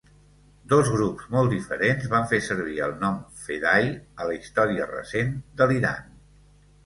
[0.71, 3.93] Dos grups molt diferents van fer servir el nom "fedaí"
[4.23, 6.09] a la història recent de l'Iran.